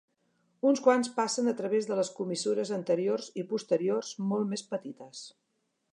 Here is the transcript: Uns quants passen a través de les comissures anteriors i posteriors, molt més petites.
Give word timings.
Uns 0.69 0.79
quants 0.85 1.09
passen 1.17 1.51
a 1.51 1.53
través 1.59 1.89
de 1.91 1.99
les 1.99 2.11
comissures 2.21 2.73
anteriors 2.79 3.31
i 3.43 3.47
posteriors, 3.53 4.13
molt 4.33 4.53
més 4.55 4.65
petites. 4.73 5.23